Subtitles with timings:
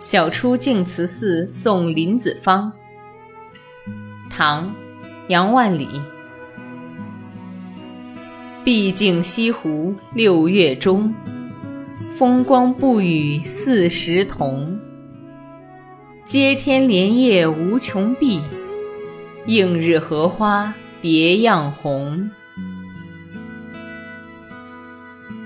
[0.00, 2.72] 晓出净慈寺送林子方。
[4.30, 4.68] 唐·
[5.28, 6.00] 杨万里。
[8.64, 11.14] 毕竟西湖六月中，
[12.16, 14.80] 风光不与四时同。
[16.24, 18.40] 接天莲叶无穷碧，
[19.46, 20.72] 映日荷花
[21.02, 22.30] 别样红。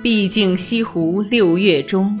[0.00, 2.20] 毕竟西湖六月中，